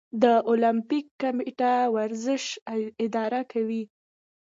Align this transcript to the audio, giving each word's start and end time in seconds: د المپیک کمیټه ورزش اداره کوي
د 0.21 0.23
المپیک 0.51 1.05
کمیټه 1.21 1.73
ورزش 1.95 2.43
اداره 3.05 3.41
کوي 3.51 3.83